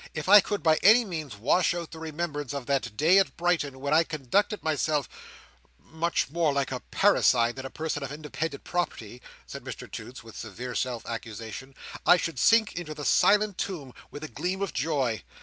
[0.15, 3.79] If I could by any means wash out the remembrance of that day at Brighton,
[3.79, 9.63] when I conducted myself—much more like a Parricide than a person of independent property," said
[9.63, 14.27] Mr Toots, with severe self accusation, "I should sink into the silent tomb with a
[14.27, 15.21] gleam of joy."